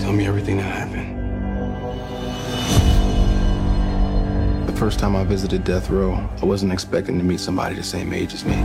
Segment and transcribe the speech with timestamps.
[0.00, 1.18] Tell me everything that happened.
[4.68, 8.12] The first time I visited death row, I wasn't expecting to meet somebody the same
[8.12, 8.56] age as me.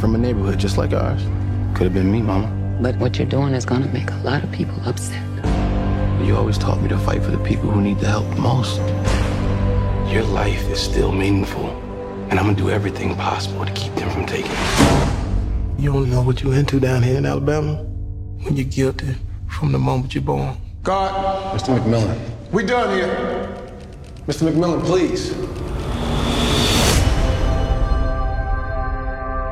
[0.00, 1.22] From a neighborhood just like ours.
[1.74, 2.48] Could have been me, Mama.
[2.80, 5.22] But what you're doing is gonna make a lot of people upset.
[6.24, 8.78] You always taught me to fight for the people who need the help most.
[10.12, 11.68] Your life is still meaningful,
[12.30, 15.08] and I'm gonna do everything possible to keep them from taking it.
[15.78, 17.84] You don't know what you're into down here in Alabama
[18.42, 19.14] when you're guilty
[19.58, 20.56] from the moment you're born.
[20.84, 21.76] God, Mr.
[21.76, 22.16] McMillian.
[22.52, 23.48] we done here.
[24.28, 24.48] Mr.
[24.48, 25.36] McMillian, please.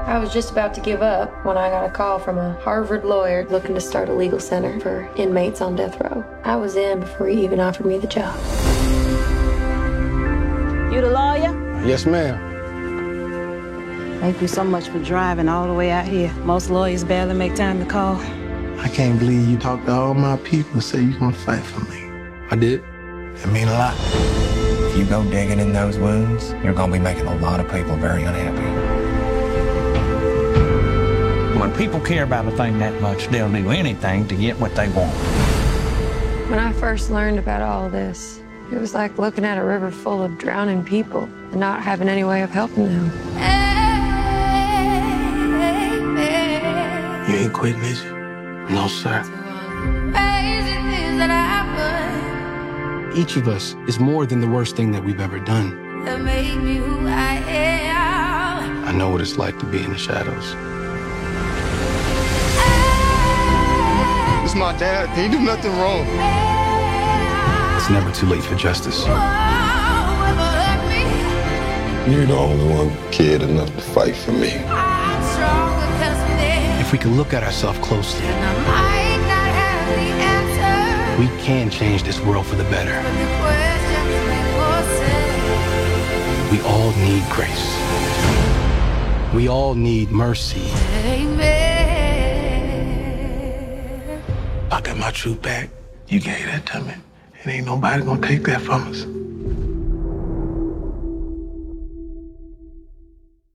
[0.07, 3.05] I was just about to give up when I got a call from a Harvard
[3.05, 6.25] lawyer looking to start a legal center for inmates on death row.
[6.45, 8.39] I was in before he even offered me the job.
[10.93, 11.85] You the lawyer?
[11.85, 12.39] Yes, ma'am.
[14.21, 16.33] Thank you so much for driving all the way out here.
[16.45, 18.23] Most lawyers barely make time to call.
[18.79, 21.81] I can't believe you talked to all my people and said you're gonna fight for
[21.93, 22.07] me.
[22.51, 22.83] I did.
[23.43, 23.95] It mean a lot.
[24.91, 27.71] If you go digging in those wounds, you're going to be making a lot of
[27.71, 28.65] people very unhappy.
[31.59, 34.89] When people care about a thing that much, they'll do anything to get what they
[34.89, 35.13] want.
[36.49, 38.41] When I first learned about all this,
[38.73, 42.25] it was like looking at a river full of drowning people and not having any
[42.25, 43.11] way of helping them.
[47.29, 48.16] You ain't quitting, is you?
[48.69, 49.23] No, sir.
[53.15, 56.05] Each of us is more than the worst thing that we've ever done.
[58.89, 60.55] I know what it's like to be in the shadows.
[64.45, 65.09] It's my dad.
[65.17, 66.05] He do nothing wrong.
[67.77, 69.07] It's never too late for justice.
[72.11, 74.53] You're the only one kid enough to fight for me.
[76.87, 78.25] If we can look at ourselves closely,
[81.19, 82.95] we can change this world for the better.
[86.53, 87.77] We all need grace.
[89.35, 90.71] We all need mercy.
[94.71, 95.71] I got my truth back.
[96.07, 96.95] You gave that to me.
[97.43, 99.26] And ain't nobody gonna take that from us.